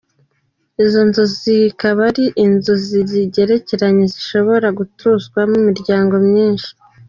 [0.83, 2.73] Izo nzu zikaba ari inzu
[3.11, 6.69] zigerekeranye zishobora gutuzwamo imiryango myinsi.